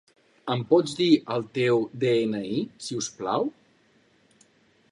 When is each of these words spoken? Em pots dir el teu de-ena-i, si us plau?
Em 0.53 0.61
pots 0.71 0.95
dir 0.99 1.09
el 1.35 1.45
teu 1.57 1.83
de-ena-i, 2.03 2.57
si 2.87 2.99
us 3.03 3.11
plau? 3.19 3.47